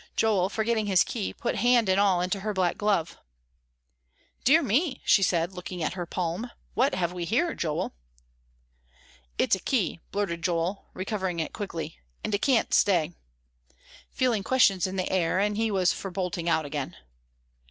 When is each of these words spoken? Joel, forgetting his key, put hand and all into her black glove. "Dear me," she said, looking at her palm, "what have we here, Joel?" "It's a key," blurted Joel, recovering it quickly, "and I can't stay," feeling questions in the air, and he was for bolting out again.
Joel, 0.15 0.49
forgetting 0.49 0.87
his 0.87 1.03
key, 1.03 1.31
put 1.31 1.57
hand 1.57 1.87
and 1.87 1.99
all 1.99 2.21
into 2.21 2.39
her 2.39 2.53
black 2.55 2.75
glove. 2.75 3.19
"Dear 4.43 4.63
me," 4.63 4.99
she 5.05 5.21
said, 5.21 5.53
looking 5.53 5.83
at 5.83 5.93
her 5.93 6.07
palm, 6.07 6.49
"what 6.73 6.95
have 6.95 7.13
we 7.13 7.23
here, 7.23 7.53
Joel?" 7.53 7.93
"It's 9.37 9.55
a 9.55 9.59
key," 9.59 9.99
blurted 10.11 10.41
Joel, 10.41 10.85
recovering 10.95 11.39
it 11.39 11.53
quickly, 11.53 11.99
"and 12.23 12.33
I 12.33 12.39
can't 12.39 12.73
stay," 12.73 13.13
feeling 14.09 14.41
questions 14.41 14.87
in 14.87 14.95
the 14.95 15.07
air, 15.11 15.37
and 15.39 15.55
he 15.55 15.69
was 15.69 15.93
for 15.93 16.09
bolting 16.09 16.49
out 16.49 16.65
again. 16.65 16.97